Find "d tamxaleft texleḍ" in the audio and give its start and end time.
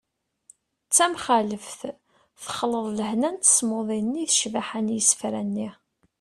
0.87-2.85